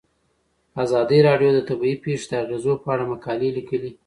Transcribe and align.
ازادي 0.83 1.19
راډیو 1.27 1.51
د 1.53 1.59
طبیعي 1.69 1.95
پېښې 2.03 2.25
د 2.29 2.33
اغیزو 2.43 2.73
په 2.83 2.87
اړه 2.93 3.03
مقالو 3.11 3.55
لیکلي. 3.57 3.91